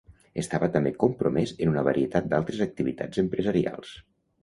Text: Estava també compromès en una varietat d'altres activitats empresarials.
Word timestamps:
Estava 0.43 0.69
també 0.75 0.93
compromès 1.03 1.53
en 1.65 1.71
una 1.75 1.85
varietat 1.91 2.33
d'altres 2.35 2.67
activitats 2.71 3.25
empresarials. 3.27 3.97